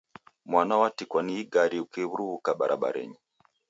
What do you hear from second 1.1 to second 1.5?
ni